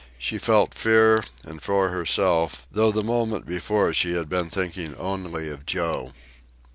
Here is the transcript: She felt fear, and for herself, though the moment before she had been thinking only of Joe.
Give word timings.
She 0.17 0.39
felt 0.39 0.73
fear, 0.73 1.23
and 1.43 1.61
for 1.61 1.89
herself, 1.89 2.65
though 2.71 2.89
the 2.91 3.03
moment 3.03 3.45
before 3.45 3.93
she 3.93 4.13
had 4.15 4.29
been 4.29 4.49
thinking 4.49 4.95
only 4.95 5.47
of 5.47 5.63
Joe. 5.63 6.11